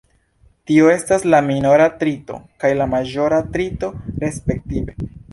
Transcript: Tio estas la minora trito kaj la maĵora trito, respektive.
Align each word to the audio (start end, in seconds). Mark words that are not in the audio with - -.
Tio 0.69 0.85
estas 0.91 1.25
la 1.33 1.41
minora 1.49 1.85
trito 1.99 2.37
kaj 2.63 2.71
la 2.79 2.87
maĵora 2.93 3.41
trito, 3.57 3.91
respektive. 4.25 4.97